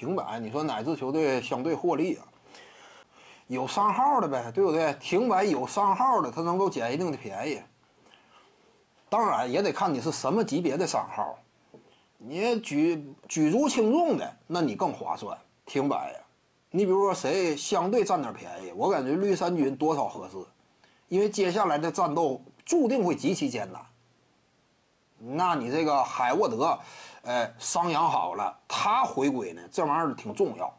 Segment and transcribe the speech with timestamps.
[0.00, 2.24] 停摆，你说哪支球队相对获利啊？
[3.48, 4.94] 有商号的呗，对不对？
[4.94, 7.60] 停摆有商号的，他能够捡一定的便宜。
[9.10, 11.38] 当然也得看你是什么级别的商号，
[12.16, 15.36] 你举举足轻重的，那你更划算，
[15.66, 16.18] 停摆呀。
[16.70, 20.38] 你比如说谁相对占点便宜，我感觉绿衫军多少合适，
[21.08, 23.84] 因为接下来的战斗注定会极其艰难。
[25.18, 26.78] 那你这个海沃德，
[27.22, 30.72] 呃，伤养好了，他回归呢，这玩意儿挺重要。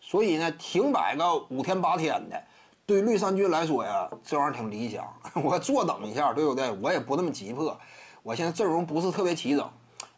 [0.00, 2.42] 所以呢，停摆个五天八天的，
[2.84, 5.04] 对绿衫军来说呀，这玩意儿挺理想。
[5.42, 6.70] 我坐等一下，对不对？
[6.82, 7.78] 我也不那么急迫。
[8.22, 9.68] 我现在阵容不是特别齐整，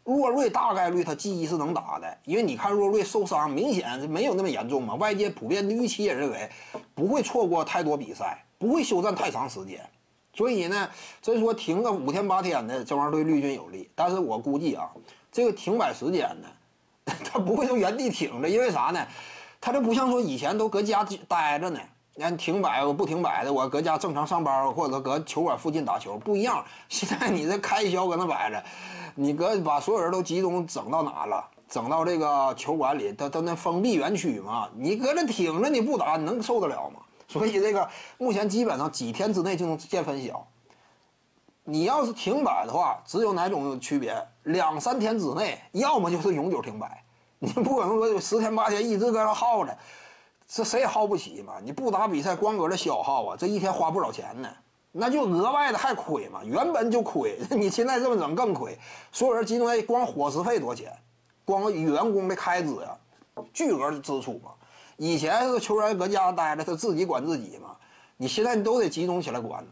[0.03, 4.95] 洛瑞大概率他记忆是能打的，因为你看洛瑞受伤明显没有那么严重嘛。
[4.95, 6.49] 外界普遍的预期也认为
[6.93, 9.87] 不会错过太多比赛，不会休战太长时间。
[10.35, 10.89] 所以呢，
[11.21, 13.89] 真说停个五天八天的，这玩意儿对绿军有利。
[13.95, 14.89] 但是我估计啊，
[15.31, 16.47] 这个停摆时间呢，
[17.23, 18.99] 他不会就原地挺着，因为啥呢？
[19.61, 21.79] 他这不像说以前都搁家待着呢，
[22.13, 26.63] 你看停摆我不停摆的，我搁家正常上班或者搁球馆附近打球不一样。
[26.89, 28.63] 现在你这开销搁那摆着，
[29.15, 31.49] 你搁把所有人都集中整到哪了？
[31.67, 36.99] 整到这个球馆里，他他那封闭园区嘛，你搁这挺着你不打，你能受得了吗？
[37.27, 40.47] 所以这个目前基本上几天之内就能见分晓。
[41.63, 44.15] 你要是停摆的话，只有哪种区别？
[44.43, 47.03] 两三天之内，要么就是永久停摆。
[47.39, 49.75] 你不可能说十天八天一直搁那耗着，
[50.47, 51.55] 这谁也耗不起嘛。
[51.63, 54.49] 你不打比赛，光搁这消耗啊，这一天花不少钱呢，
[54.91, 56.41] 那就额外的还亏嘛。
[56.43, 58.77] 原本就亏， 你现在这么整更亏。
[59.11, 60.95] 所有人集中在光伙食费多少钱？
[61.43, 62.95] 光员工的开支呀，
[63.51, 64.51] 巨额的支出嘛。
[64.97, 67.75] 以前是球员搁家待着，他自己管自己嘛。
[68.17, 69.71] 你现在你都得集中起来管呢，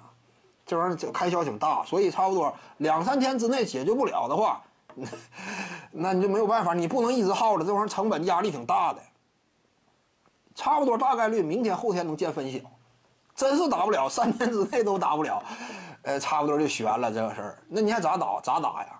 [0.65, 4.61] 这玩意儿开销挺大，所以差不多两三天之内解决不了的话。
[5.91, 8.99] 那你就没有办法，你不能一直耗着，这玩意儿成本压力挺大的。
[10.53, 12.59] 差不多大概率明天后天能见分晓，
[13.35, 15.41] 真是打不了，三天之内都打不了，
[16.03, 17.63] 呃，差不多就悬了这个事儿。
[17.67, 18.39] 那你还咋打？
[18.41, 18.99] 咋打呀？